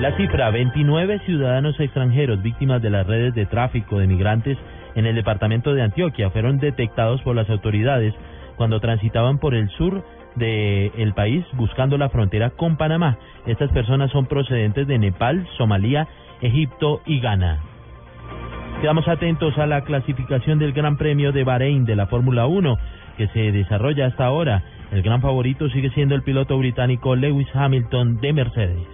La 0.00 0.16
cifra, 0.16 0.50
29 0.50 1.20
ciudadanos 1.20 1.78
extranjeros 1.78 2.42
víctimas 2.42 2.82
de 2.82 2.90
las 2.90 3.06
redes 3.06 3.32
de 3.34 3.46
tráfico 3.46 3.98
de 3.98 4.08
migrantes 4.08 4.58
en 4.96 5.06
el 5.06 5.14
departamento 5.14 5.72
de 5.72 5.82
Antioquia 5.82 6.30
fueron 6.30 6.58
detectados 6.58 7.22
por 7.22 7.36
las 7.36 7.48
autoridades 7.48 8.12
cuando 8.56 8.80
transitaban 8.80 9.38
por 9.38 9.54
el 9.54 9.68
sur 9.70 10.04
del 10.34 11.14
país 11.14 11.44
buscando 11.52 11.96
la 11.96 12.08
frontera 12.08 12.50
con 12.50 12.76
Panamá. 12.76 13.18
Estas 13.46 13.70
personas 13.70 14.10
son 14.10 14.26
procedentes 14.26 14.88
de 14.88 14.98
Nepal, 14.98 15.46
Somalia, 15.56 16.08
Egipto 16.42 17.00
y 17.06 17.20
Ghana. 17.20 17.60
Quedamos 18.80 19.06
atentos 19.06 19.56
a 19.58 19.66
la 19.66 19.82
clasificación 19.84 20.58
del 20.58 20.72
Gran 20.72 20.96
Premio 20.96 21.30
de 21.30 21.44
Bahrein 21.44 21.84
de 21.84 21.94
la 21.94 22.08
Fórmula 22.08 22.46
1 22.46 22.76
que 23.16 23.28
se 23.28 23.52
desarrolla 23.52 24.06
hasta 24.06 24.26
ahora. 24.26 24.64
El 24.90 25.02
gran 25.02 25.22
favorito 25.22 25.68
sigue 25.70 25.90
siendo 25.90 26.16
el 26.16 26.24
piloto 26.24 26.58
británico 26.58 27.14
Lewis 27.14 27.48
Hamilton 27.54 28.20
de 28.20 28.32
Mercedes. 28.32 28.93